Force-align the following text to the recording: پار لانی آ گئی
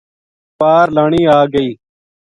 پار 0.59 0.85
لانی 0.95 1.21
آ 1.39 1.41
گئی 1.53 1.69